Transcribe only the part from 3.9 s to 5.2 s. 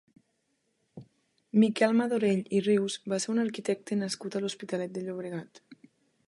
nascut a l'Hospitalet de